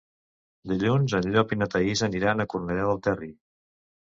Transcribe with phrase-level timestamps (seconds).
[0.71, 3.31] Dilluns en Llop i na Thaís aniran a Cornellà del Terri.